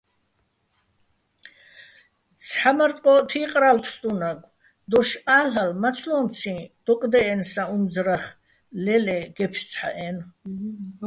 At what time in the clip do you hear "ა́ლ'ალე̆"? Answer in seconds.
5.37-5.77